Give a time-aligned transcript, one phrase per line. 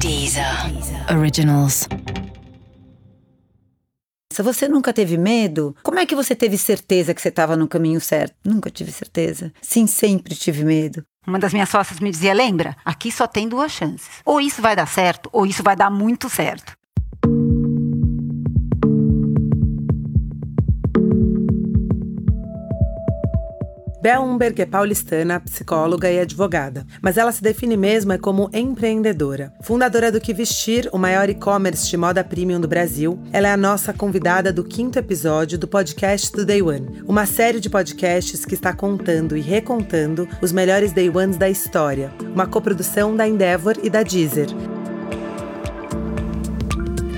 [0.00, 0.46] Deezer.
[1.14, 1.86] Originals.
[4.32, 7.68] Se você nunca teve medo, como é que você teve certeza que você estava no
[7.68, 8.34] caminho certo?
[8.42, 9.52] Nunca tive certeza.
[9.60, 11.04] Sim, sempre tive medo.
[11.26, 14.08] Uma das minhas sócias me dizia: lembra, aqui só tem duas chances.
[14.24, 16.72] Ou isso vai dar certo, ou isso vai dar muito certo.
[24.02, 29.52] Bel Umberg é paulistana, psicóloga e advogada, mas ela se define mesmo como empreendedora.
[29.60, 33.58] Fundadora do Que Vestir, o maior e-commerce de moda premium do Brasil, ela é a
[33.58, 38.54] nossa convidada do quinto episódio do podcast do Day One, uma série de podcasts que
[38.54, 43.90] está contando e recontando os melhores Day Ones da história, uma coprodução da Endeavor e
[43.90, 44.48] da Deezer.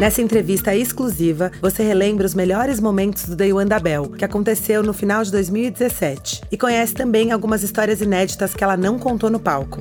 [0.02, 4.82] Nessa entrevista exclusiva, você relembra os melhores momentos do Day One da Bel, que aconteceu
[4.82, 9.38] no final de 2017, e conhece também algumas histórias inéditas que ela não contou no
[9.38, 9.80] palco.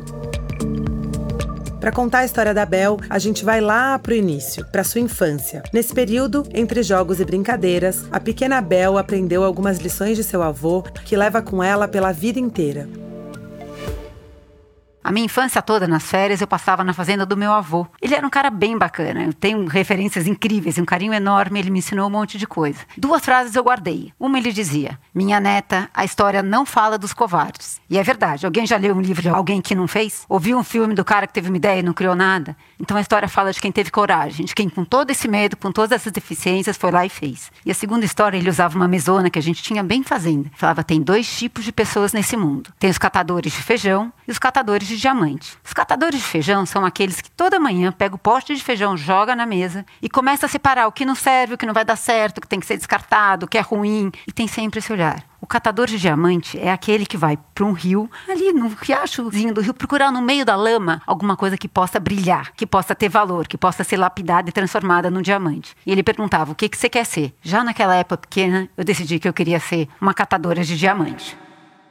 [1.79, 5.63] Para contar a história da Bel, a gente vai lá pro início, para sua infância.
[5.73, 10.83] Nesse período, entre jogos e brincadeiras, a pequena Bel aprendeu algumas lições de seu avô
[11.03, 12.87] que leva com ela pela vida inteira.
[15.03, 17.87] A minha infância toda nas férias eu passava na fazenda do meu avô.
[18.01, 21.79] Ele era um cara bem bacana, eu tenho referências incríveis, um carinho enorme, ele me
[21.79, 22.79] ensinou um monte de coisa.
[22.95, 24.13] Duas frases eu guardei.
[24.19, 27.81] Uma ele dizia: Minha neta, a história não fala dos covardes.
[27.89, 30.23] E é verdade, alguém já leu um livro de alguém que não fez?
[30.29, 32.55] Ouviu um filme do cara que teve uma ideia e não criou nada?
[32.79, 35.71] Então a história fala de quem teve coragem, de quem com todo esse medo, com
[35.71, 37.51] todas essas deficiências, foi lá e fez.
[37.65, 40.51] E a segunda história, ele usava uma mesona que a gente tinha bem fazenda.
[40.55, 44.37] Falava: tem dois tipos de pessoas nesse mundo: tem os catadores de feijão e os
[44.37, 45.57] catadores de diamante.
[45.63, 49.35] Os catadores de feijão são aqueles que toda manhã pega o pote de feijão, joga
[49.35, 51.95] na mesa e começa a separar o que não serve, o que não vai dar
[51.95, 54.11] certo, o que tem que ser descartado, o que é ruim.
[54.27, 55.23] E tem sempre esse olhar.
[55.41, 59.59] O catador de diamante é aquele que vai para um rio, ali no riachozinho do
[59.59, 63.47] rio, procurar no meio da lama alguma coisa que possa brilhar, que possa ter valor,
[63.47, 65.75] que possa ser lapidada e transformada num diamante.
[65.83, 67.33] E ele perguntava: o que, que você quer ser?
[67.41, 71.35] Já naquela época pequena, eu decidi que eu queria ser uma catadora de diamante.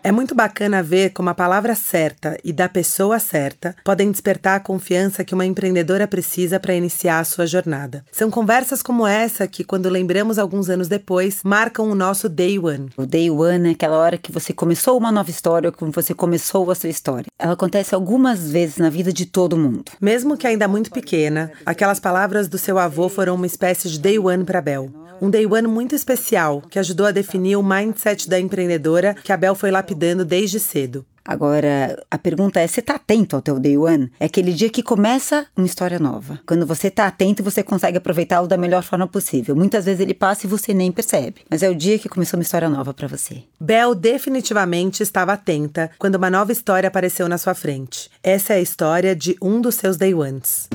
[0.02, 4.60] É muito bacana ver como a palavra certa e da pessoa certa podem despertar a
[4.60, 8.02] confiança que uma empreendedora precisa para iniciar a sua jornada.
[8.10, 12.88] São conversas como essa que, quando lembramos alguns anos depois, marcam o nosso day one.
[12.96, 16.70] O day one é aquela hora que você começou uma nova história, como você começou
[16.70, 17.26] a sua história.
[17.38, 19.84] Ela acontece algumas vezes na vida de todo mundo.
[20.00, 24.18] Mesmo que ainda muito pequena, aquelas palavras do seu avô foram uma espécie de day
[24.18, 24.99] one para Bel.
[25.20, 29.36] Um day one muito especial que ajudou a definir o mindset da empreendedora que a
[29.36, 31.04] Bel foi lapidando desde cedo.
[31.22, 34.10] Agora, a pergunta é: você tá atento ao teu day one?
[34.18, 36.40] É aquele dia que começa uma história nova.
[36.46, 39.54] Quando você tá atento, você consegue aproveitá-lo da melhor forma possível.
[39.54, 41.42] Muitas vezes ele passa e você nem percebe.
[41.50, 43.42] Mas é o dia que começou uma história nova para você.
[43.60, 48.10] Bel definitivamente estava atenta quando uma nova história apareceu na sua frente.
[48.22, 50.68] Essa é a história de um dos seus day ones.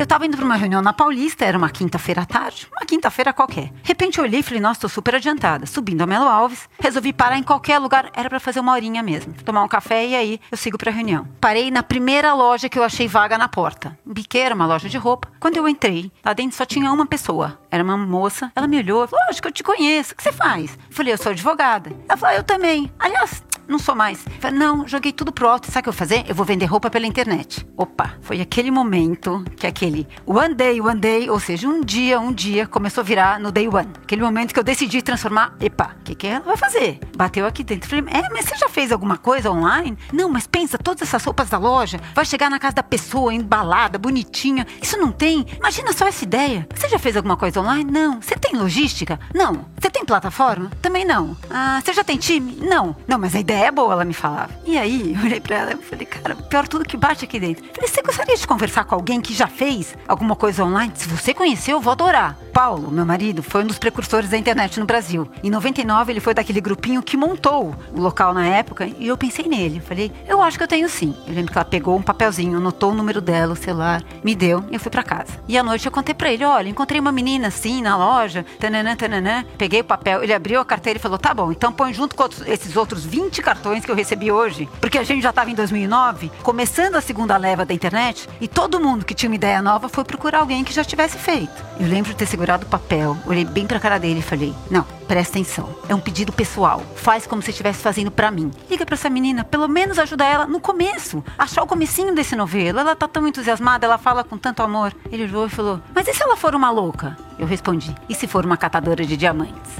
[0.00, 3.34] Eu tava indo pra uma reunião na Paulista, era uma quinta-feira à tarde, uma quinta-feira
[3.34, 3.66] qualquer.
[3.82, 5.66] De repente eu olhei e falei, nossa, tô super adiantada.
[5.66, 9.34] Subindo a Melo Alves, resolvi parar em qualquer lugar, era para fazer uma horinha mesmo.
[9.44, 11.28] Tomar um café e aí eu sigo pra reunião.
[11.38, 13.94] Parei na primeira loja que eu achei vaga na porta.
[14.02, 15.28] Biqueira, uma loja de roupa.
[15.38, 17.60] Quando eu entrei, lá dentro só tinha uma pessoa.
[17.70, 18.50] Era uma moça.
[18.56, 20.14] Ela me olhou, falou, que eu te conheço.
[20.14, 20.78] O que você faz?
[20.88, 21.92] Eu falei, eu sou advogada.
[22.08, 22.90] Ela falou, eu também.
[22.98, 24.24] Aliás, não sou mais.
[24.40, 25.66] Falei, não, joguei tudo pro alto.
[25.70, 26.24] Sabe o que eu vou fazer?
[26.28, 27.66] Eu vou vender roupa pela internet.
[27.76, 32.32] Opa, foi aquele momento que aquele one day, one day, ou seja, um dia, um
[32.32, 33.88] dia, começou a virar no day one.
[34.02, 35.56] Aquele momento que eu decidi transformar.
[35.60, 36.98] Epa, o que, que ela vai fazer?
[37.16, 37.88] Bateu aqui dentro.
[37.88, 39.96] Falei, é, mas você já fez alguma coisa online?
[40.12, 43.98] Não, mas pensa, todas essas roupas da loja, vai chegar na casa da pessoa, embalada,
[43.98, 44.66] bonitinha.
[44.82, 45.46] Isso não tem.
[45.58, 46.66] Imagina só essa ideia.
[46.74, 47.90] Você já fez alguma coisa online?
[47.90, 48.20] Não.
[48.20, 49.20] Você tem logística?
[49.34, 49.66] Não.
[49.80, 50.70] Você tem plataforma?
[50.82, 51.36] Também não.
[51.48, 52.56] Ah, você já tem time?
[52.60, 52.96] Não.
[53.06, 54.50] Não, mas a ideia é boa, ela me falava.
[54.66, 57.64] E aí, eu olhei pra ela e falei, cara, pior tudo que bate aqui dentro.
[57.74, 60.92] Falei, você gostaria de conversar com alguém que já fez alguma coisa online?
[60.96, 62.36] Se você conhecer, eu vou adorar.
[62.52, 65.30] Paulo, meu marido, foi um dos precursores da internet no Brasil.
[65.42, 69.46] Em 99, ele foi daquele grupinho que montou o local na época e eu pensei
[69.46, 69.80] nele.
[69.80, 71.14] Falei, eu acho que eu tenho sim.
[71.26, 74.64] Eu lembro que ela pegou um papelzinho, anotou o número dela, o celular, me deu
[74.70, 75.32] e eu fui para casa.
[75.48, 78.96] E à noite eu contei pra ele: olha, encontrei uma menina assim na loja, tananã,
[78.96, 79.44] tananã.
[79.56, 82.28] Peguei o papel, ele abriu a carteira e falou: tá bom, então põe junto com
[82.46, 84.68] esses outros 20 cartões que eu recebi hoje.
[84.80, 88.80] Porque a gente já tava em 2009, começando a segunda leva da internet e todo
[88.80, 91.64] mundo que tinha uma ideia nova foi procurar alguém que já tivesse feito.
[91.78, 94.82] Eu lembro de ter segurado o papel, olhei bem pra cara dele e falei: não,
[95.06, 95.68] presta atenção.
[95.88, 96.82] É um pedido pessoal.
[96.96, 98.50] Faz como se estivesse fazendo para mim.
[98.68, 101.22] Liga para essa menina, pelo menos ajuda ela no começo.
[101.38, 102.80] Achar o comecinho desse novelo.
[102.80, 104.94] Ela tá tão entusiasmada, ela fala com tanto amor.
[105.10, 107.16] Ele olhou e falou: Mas e se ela for uma louca?
[107.38, 109.72] Eu respondi: E se for uma catadora de diamantes?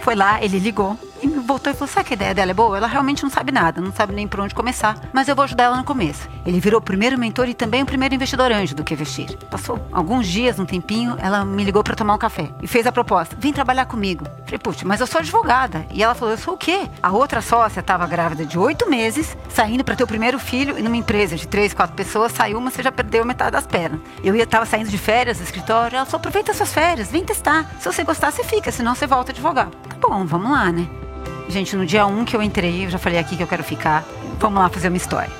[0.00, 0.98] Foi lá, ele ligou
[1.42, 2.76] voltou e falou: sabe que a ideia dela é boa?
[2.76, 5.64] Ela realmente não sabe nada, não sabe nem por onde começar, mas eu vou ajudar
[5.64, 6.28] ela no começo.
[6.44, 9.36] Ele virou o primeiro mentor e também o primeiro investidor anjo do que vestir.
[9.50, 12.92] Passou alguns dias, um tempinho, ela me ligou para tomar um café e fez a
[12.92, 14.26] proposta: vem trabalhar comigo.
[14.44, 15.86] Falei, puxa, mas eu sou advogada.
[15.90, 16.88] E ela falou: eu sou o quê?
[17.02, 20.82] A outra sócia estava grávida de oito meses, saindo para ter o primeiro filho e
[20.82, 24.00] numa empresa de três, quatro pessoas, saiu uma, você já perdeu metade das pernas.
[24.22, 27.70] Eu ia tava saindo de férias do escritório, ela falou: aproveita suas férias, vem testar.
[27.78, 29.68] Se você gostar, você fica, senão você volta a advogar.
[29.88, 31.01] Tá bom, vamos lá, né?
[31.52, 34.08] Gente, no dia um que eu entrei, eu já falei aqui que eu quero ficar.
[34.38, 35.30] Vamos lá fazer uma história.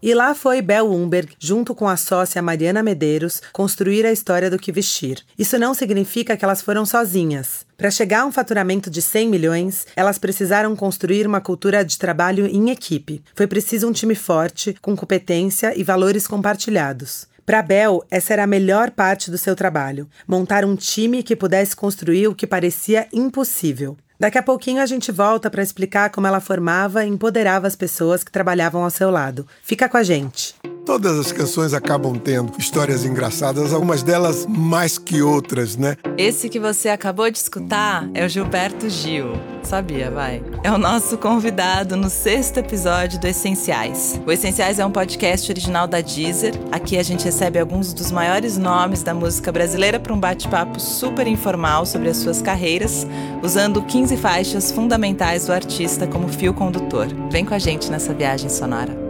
[0.00, 4.60] E lá foi Bel Umberg, junto com a sócia Mariana Medeiros, construir a história do
[4.60, 5.24] que vestir.
[5.36, 7.66] Isso não significa que elas foram sozinhas.
[7.76, 12.46] Para chegar a um faturamento de 100 milhões, elas precisaram construir uma cultura de trabalho
[12.46, 13.24] em equipe.
[13.34, 17.26] Foi preciso um time forte, com competência e valores compartilhados.
[17.46, 21.76] Para Bel, essa era a melhor parte do seu trabalho: montar um time que pudesse
[21.76, 23.96] construir o que parecia impossível.
[24.18, 28.24] Daqui a pouquinho a gente volta para explicar como ela formava e empoderava as pessoas
[28.24, 29.46] que trabalhavam ao seu lado.
[29.62, 30.54] Fica com a gente.
[30.84, 35.96] Todas as canções acabam tendo histórias engraçadas, algumas delas mais que outras, né?
[36.18, 39.32] Esse que você acabou de escutar é o Gilberto Gil.
[39.62, 40.42] Sabia, vai.
[40.62, 44.20] É o nosso convidado no sexto episódio do Essenciais.
[44.26, 46.52] O Essenciais é um podcast original da Deezer.
[46.70, 51.26] Aqui a gente recebe alguns dos maiores nomes da música brasileira para um bate-papo super
[51.26, 53.06] informal sobre as suas carreiras,
[53.42, 57.06] usando 15 faixas fundamentais do artista como fio condutor.
[57.30, 59.03] Vem com a gente nessa viagem sonora.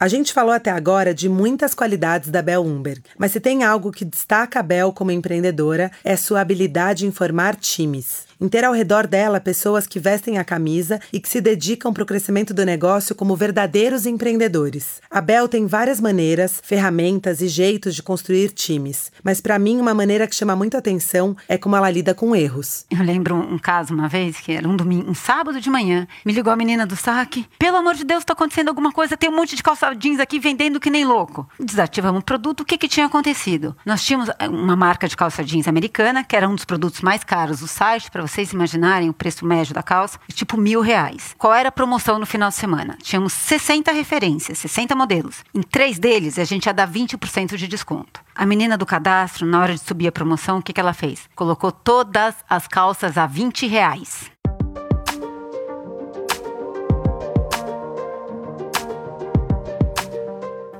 [0.00, 3.92] A gente falou até agora de muitas qualidades da Bel Umberg, mas se tem algo
[3.92, 8.72] que destaca a Bel como empreendedora é sua habilidade em formar times em ter ao
[8.72, 12.64] redor dela pessoas que vestem a camisa e que se dedicam para o crescimento do
[12.64, 15.00] negócio como verdadeiros empreendedores.
[15.10, 19.92] A Bel tem várias maneiras, ferramentas e jeitos de construir times, mas para mim uma
[19.92, 22.86] maneira que chama muito atenção é como ela lida com erros.
[22.90, 26.32] Eu lembro um caso uma vez que era um domingo, um sábado de manhã, me
[26.32, 27.46] ligou a menina do saque.
[27.58, 30.38] Pelo amor de Deus, está acontecendo alguma coisa, tem um monte de calça jeans aqui
[30.38, 31.48] vendendo que nem louco.
[31.58, 33.76] Desativamos o produto, o que que tinha acontecido?
[33.84, 37.24] Nós tínhamos eh, uma marca de calça jeans americana, que era um dos produtos mais
[37.24, 41.34] caros do site para vocês imaginarem o preço médio da calça, tipo mil reais.
[41.36, 42.96] Qual era a promoção no final de semana?
[43.02, 45.44] Tínhamos 60 referências, 60 modelos.
[45.52, 48.20] Em três deles, a gente ia dar 20% de desconto.
[48.34, 51.28] A menina do cadastro, na hora de subir a promoção, o que, que ela fez?
[51.34, 54.30] Colocou todas as calças a 20 reais.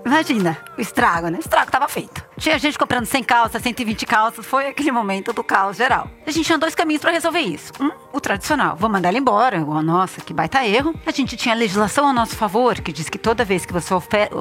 [0.07, 1.39] Imagina, o estrago, né?
[1.39, 2.30] O estrago estava feito.
[2.41, 6.11] Tinha gente comprando 100 calças, 120 calças, foi aquele momento do caos geral.
[6.27, 7.71] A gente tinha dois caminhos para resolver isso.
[7.79, 10.95] Um, o tradicional, vou mandar ela embora, oh, nossa, que baita erro.
[11.05, 13.95] A gente tinha legislação a nosso favor, que diz que toda vez que você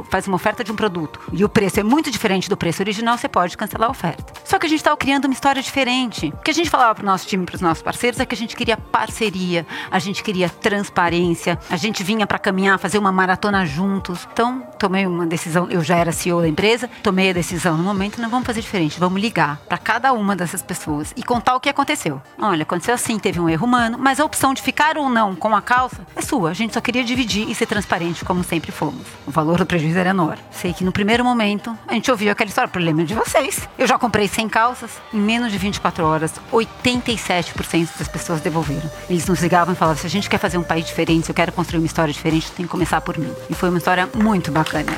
[0.10, 3.18] faz uma oferta de um produto e o preço é muito diferente do preço original,
[3.18, 4.32] você pode cancelar a oferta.
[4.46, 6.28] Só que a gente estava criando uma história diferente.
[6.28, 8.34] O que a gente falava para o nosso time, para os nossos parceiros, é que
[8.34, 13.12] a gente queria parceria, a gente queria transparência, a gente vinha para caminhar, fazer uma
[13.12, 14.26] maratona juntos.
[14.32, 18.30] Então, tomei uma decisão, eu já era CEO da empresa, tomei a decisão momento, não
[18.30, 22.22] vamos fazer diferente, vamos ligar para cada uma dessas pessoas e contar o que aconteceu.
[22.40, 25.56] Olha, aconteceu assim, teve um erro humano, mas a opção de ficar ou não com
[25.56, 26.52] a calça é sua.
[26.52, 29.08] A gente só queria dividir e ser transparente como sempre fomos.
[29.26, 30.42] O valor do prejuízo era enorme.
[30.52, 33.68] Sei que no primeiro momento a gente ouviu aquela história, problema de vocês.
[33.78, 38.90] Eu já comprei 100 calças, em menos de 24 horas, 87% das pessoas devolveram.
[39.10, 41.36] Eles nos ligavam e falavam: se a gente quer fazer um país diferente, se eu
[41.36, 43.34] quero construir uma história diferente, tem que começar por mim.
[43.50, 44.92] E foi uma história muito bacana.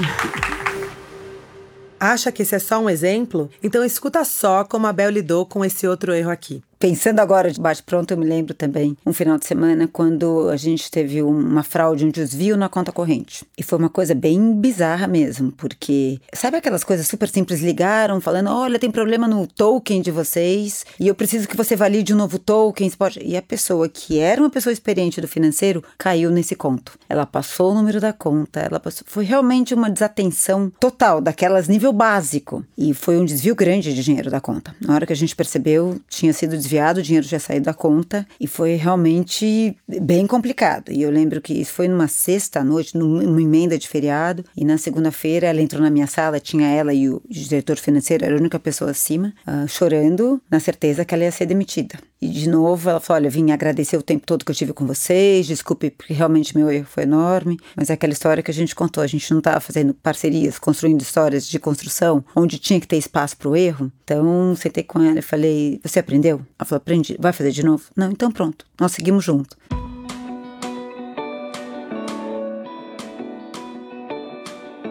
[2.03, 3.47] Acha que esse é só um exemplo?
[3.61, 6.63] Então escuta só como a Bel lidou com esse outro erro aqui.
[6.81, 10.89] Pensando agora de bate-pronto, eu me lembro também um final de semana quando a gente
[10.89, 13.45] teve uma fraude, um desvio na conta corrente.
[13.55, 17.61] E foi uma coisa bem bizarra mesmo, porque sabe aquelas coisas super simples?
[17.61, 22.15] Ligaram falando: olha, tem problema no token de vocês e eu preciso que você valide
[22.15, 22.89] um novo token.
[22.97, 23.19] Pode...
[23.23, 26.93] E a pessoa que era uma pessoa experiente do financeiro caiu nesse conto.
[27.07, 29.05] Ela passou o número da conta, ela passou.
[29.05, 32.65] Foi realmente uma desatenção total, daquelas nível básico.
[32.75, 34.75] E foi um desvio grande de dinheiro da conta.
[34.81, 37.73] Na hora que a gente percebeu, tinha sido desviado desviado, o dinheiro já saiu da
[37.73, 40.91] conta e foi realmente bem complicado.
[40.91, 44.77] E eu lembro que isso foi numa sexta noite, numa emenda de feriado, e na
[44.77, 48.59] segunda-feira ela entrou na minha sala, tinha ela e o diretor financeiro, era a única
[48.59, 51.99] pessoa acima, uh, chorando, na certeza que ela ia ser demitida.
[52.21, 54.85] E de novo ela falou: Olha, vim agradecer o tempo todo que eu tive com
[54.85, 58.75] vocês, desculpe porque realmente meu erro foi enorme, mas é aquela história que a gente
[58.75, 59.03] contou.
[59.03, 63.35] A gente não estava fazendo parcerias, construindo histórias de construção onde tinha que ter espaço
[63.37, 63.91] para o erro.
[64.03, 66.41] Então sentei com ela e falei: Você aprendeu?
[66.61, 67.17] Ela falou: Aprendi.
[67.19, 67.85] Vai fazer de novo?
[67.95, 68.65] Não, então pronto.
[68.79, 69.57] Nós seguimos junto.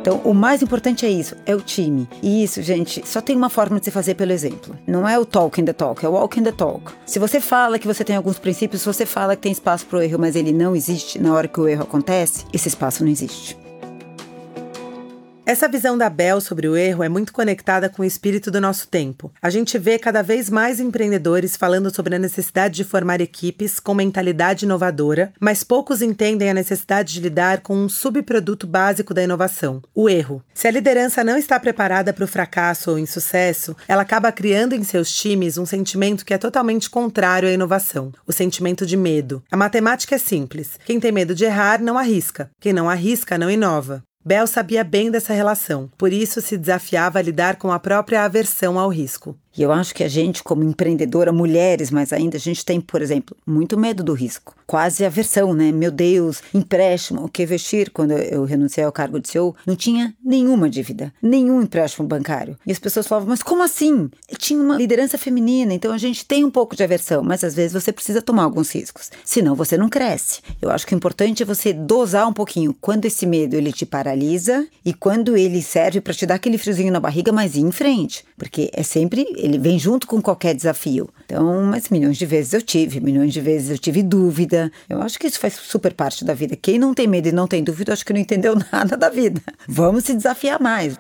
[0.01, 2.09] Então, o mais importante é isso, é o time.
[2.23, 4.77] E isso, gente, só tem uma forma de se fazer pelo exemplo.
[4.87, 6.91] Não é o talk in the talk, é o walk in the talk.
[7.05, 9.99] Se você fala que você tem alguns princípios, se você fala que tem espaço para
[9.99, 13.11] o erro, mas ele não existe na hora que o erro acontece, esse espaço não
[13.11, 13.59] existe.
[15.51, 18.87] Essa visão da Bel sobre o erro é muito conectada com o espírito do nosso
[18.87, 19.33] tempo.
[19.43, 23.93] A gente vê cada vez mais empreendedores falando sobre a necessidade de formar equipes com
[23.93, 29.83] mentalidade inovadora, mas poucos entendem a necessidade de lidar com um subproduto básico da inovação,
[29.93, 30.41] o erro.
[30.55, 34.85] Se a liderança não está preparada para o fracasso ou insucesso, ela acaba criando em
[34.85, 39.43] seus times um sentimento que é totalmente contrário à inovação, o sentimento de medo.
[39.51, 43.51] A matemática é simples: quem tem medo de errar não arrisca, quem não arrisca não
[43.51, 44.05] inova.
[44.23, 48.79] Bell sabia bem dessa relação, por isso se desafiava a lidar com a própria aversão
[48.79, 49.35] ao risco.
[49.57, 53.03] E eu acho que a gente, como empreendedora, mulheres mais ainda, a gente tem, por
[53.03, 54.55] exemplo, muito medo do risco.
[54.67, 55.73] Quase aversão, né?
[55.73, 57.91] Meu Deus, empréstimo, o que vestir?
[57.91, 62.57] Quando eu renunciei ao cargo de CEO, não tinha nenhuma dívida, nenhum empréstimo bancário.
[62.65, 64.09] E as pessoas falavam, mas como assim?
[64.29, 67.55] Eu tinha uma liderança feminina, então a gente tem um pouco de aversão, mas às
[67.55, 70.41] vezes você precisa tomar alguns riscos, senão você não cresce.
[70.63, 73.85] Eu acho que o importante é você dosar um pouquinho quando esse medo ele te
[73.85, 77.73] paralisa e quando ele serve para te dar aquele friozinho na barriga, mas ir em
[77.73, 81.09] frente, porque é sempre ele vem junto com qualquer desafio.
[81.25, 84.71] Então, mas milhões de vezes eu tive, milhões de vezes eu tive dúvida.
[84.89, 86.57] Eu acho que isso faz super parte da vida.
[86.57, 89.41] Quem não tem medo e não tem dúvida, acho que não entendeu nada da vida.
[89.69, 90.97] Vamos se desafiar mais.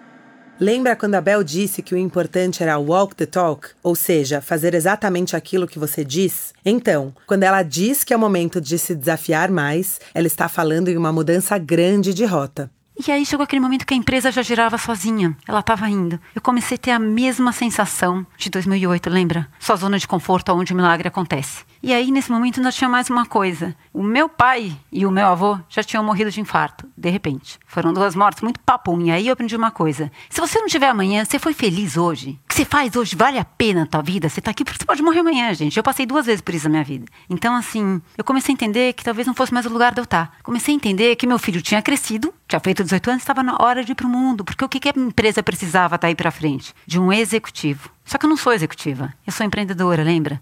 [0.60, 4.74] Lembra quando a Bel disse que o importante era walk the talk, ou seja, fazer
[4.74, 6.52] exatamente aquilo que você diz?
[6.62, 10.88] Então, quando ela diz que é o momento de se desafiar mais, ela está falando
[10.88, 12.70] em uma mudança grande de rota.
[13.06, 15.34] E aí chegou aquele momento que a empresa já girava sozinha.
[15.48, 16.20] Ela estava indo.
[16.34, 19.48] Eu comecei a ter a mesma sensação de 2008, lembra?
[19.58, 21.64] Sua zona de conforto onde o milagre acontece.
[21.82, 23.74] E aí, nesse momento, ainda tinha mais uma coisa.
[23.90, 27.58] O meu pai e o meu avô já tinham morrido de infarto, de repente.
[27.66, 29.00] Foram duas mortes muito papum.
[29.00, 30.12] E aí eu aprendi uma coisa.
[30.28, 32.38] Se você não tiver amanhã, você foi feliz hoje.
[32.44, 34.28] O que você faz hoje vale a pena a tua vida?
[34.28, 35.74] Você tá aqui porque você pode morrer amanhã, gente.
[35.74, 37.06] Eu passei duas vezes por isso na minha vida.
[37.30, 40.04] Então, assim, eu comecei a entender que talvez não fosse mais o lugar de eu
[40.04, 40.36] estar.
[40.42, 43.84] Comecei a entender que meu filho tinha crescido, tinha feito 18 anos, estava na hora
[43.84, 44.44] de ir pro mundo.
[44.44, 46.74] Porque o que, que a empresa precisava estar tá aí pra frente?
[46.84, 47.88] De um executivo.
[48.04, 49.14] Só que eu não sou executiva.
[49.24, 50.40] Eu sou empreendedora, lembra?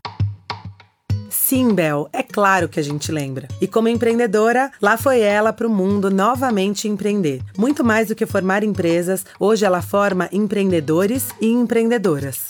[1.29, 3.49] Sim, Bel, é claro que a gente lembra.
[3.61, 7.43] E como empreendedora, lá foi ela para o mundo novamente empreender.
[7.57, 12.49] Muito mais do que formar empresas, hoje ela forma empreendedores e empreendedoras.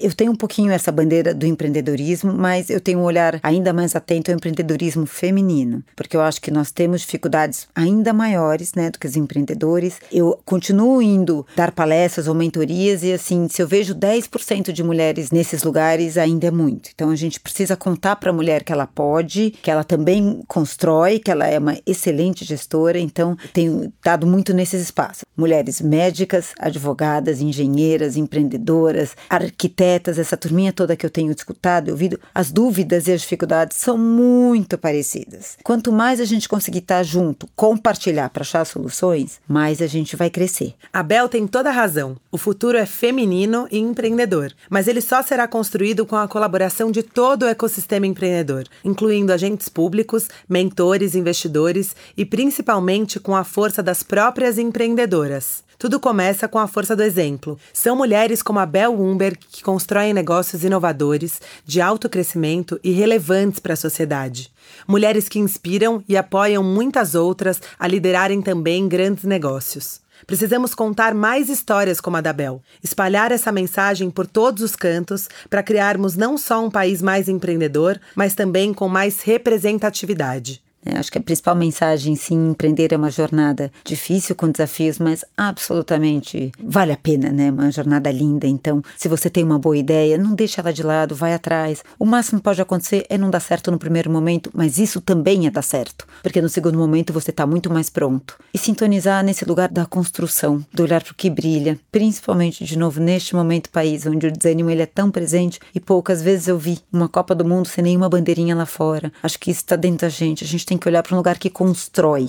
[0.00, 3.94] Eu tenho um pouquinho essa bandeira do empreendedorismo, mas eu tenho um olhar ainda mais
[3.94, 8.98] atento ao empreendedorismo feminino, porque eu acho que nós temos dificuldades ainda maiores, né, do
[8.98, 10.00] que os empreendedores.
[10.10, 15.30] Eu continuo indo dar palestras ou mentorias e assim, se eu vejo 10% de mulheres
[15.30, 16.88] nesses lugares, ainda é muito.
[16.94, 21.18] Então a gente precisa contar para a mulher que ela pode, que ela também constrói,
[21.18, 25.24] que ela é uma excelente gestora, então tenho dado muito nesses espaços.
[25.36, 32.18] Mulheres médicas, advogadas, engenheiras, empreendedoras, arquitetas, essa turminha toda que eu tenho escutado e ouvido,
[32.34, 35.56] as dúvidas e as dificuldades são muito parecidas.
[35.62, 40.30] Quanto mais a gente conseguir estar junto, compartilhar para achar soluções, mais a gente vai
[40.30, 40.74] crescer.
[40.92, 42.16] A Bel tem toda a razão.
[42.30, 47.02] O futuro é feminino e empreendedor, mas ele só será construído com a colaboração de
[47.02, 54.02] todo o ecossistema empreendedor, incluindo agentes públicos, mentores, investidores e principalmente com a força das
[54.02, 55.62] próprias empreendedoras.
[55.80, 57.58] Tudo começa com a força do exemplo.
[57.72, 63.58] São mulheres como a Bel Umberg que constroem negócios inovadores, de alto crescimento e relevantes
[63.60, 64.52] para a sociedade.
[64.86, 70.02] Mulheres que inspiram e apoiam muitas outras a liderarem também grandes negócios.
[70.26, 75.30] Precisamos contar mais histórias como a da Bel, espalhar essa mensagem por todos os cantos
[75.48, 80.62] para criarmos não só um país mais empreendedor, mas também com mais representatividade.
[80.84, 85.24] É, acho que a principal mensagem, sim, empreender é uma jornada difícil, com desafios, mas
[85.36, 87.50] absolutamente vale a pena, né?
[87.50, 88.46] Uma jornada linda.
[88.46, 91.82] Então, se você tem uma boa ideia, não deixa ela de lado, vai atrás.
[91.98, 95.46] O máximo que pode acontecer é não dar certo no primeiro momento, mas isso também
[95.46, 98.38] é dar certo, porque no segundo momento você está muito mais pronto.
[98.54, 103.00] E sintonizar nesse lugar da construção, do olhar para o que brilha, principalmente, de novo,
[103.00, 106.78] neste momento país, onde o desânimo ele é tão presente e poucas vezes eu vi
[106.92, 109.12] uma Copa do Mundo sem nenhuma bandeirinha lá fora.
[109.22, 110.44] Acho que isso está dentro da gente.
[110.44, 112.28] A gente tem que olhar para um lugar que constrói.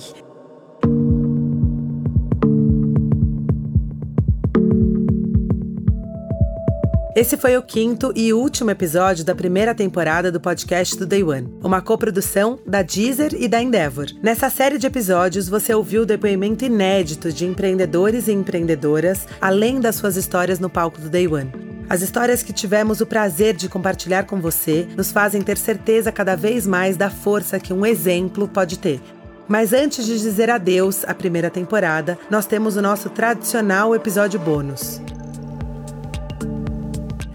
[7.14, 11.54] Esse foi o quinto e último episódio da primeira temporada do podcast do Day One,
[11.62, 14.06] uma coprodução da Deezer e da Endeavor.
[14.20, 19.96] Nessa série de episódios, você ouviu o depoimento inédito de empreendedores e empreendedoras, além das
[19.96, 21.61] suas histórias no palco do Day One.
[21.92, 26.34] As histórias que tivemos o prazer de compartilhar com você nos fazem ter certeza cada
[26.34, 28.98] vez mais da força que um exemplo pode ter.
[29.46, 35.02] Mas antes de dizer adeus à primeira temporada, nós temos o nosso tradicional episódio bônus.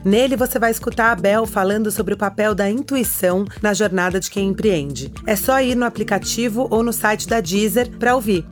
[0.04, 4.32] Nele você vai escutar a Bel falando sobre o papel da intuição na jornada de
[4.32, 5.14] quem empreende.
[5.28, 8.44] É só ir no aplicativo ou no site da Deezer para ouvir.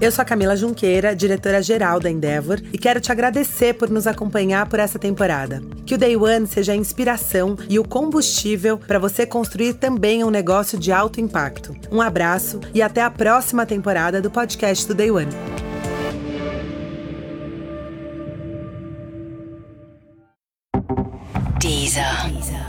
[0.00, 4.68] Eu sou a Camila Junqueira, diretora-geral da Endeavor, e quero te agradecer por nos acompanhar
[4.68, 5.60] por essa temporada.
[5.84, 10.30] Que o Day One seja a inspiração e o combustível para você construir também um
[10.30, 11.74] negócio de alto impacto.
[11.90, 15.32] Um abraço e até a próxima temporada do podcast do Day One.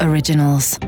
[0.01, 0.79] Originals.